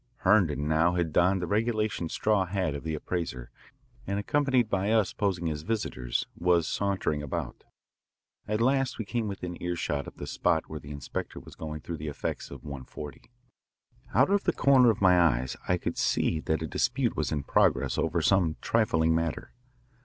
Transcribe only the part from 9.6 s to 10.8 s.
earshot of the spot where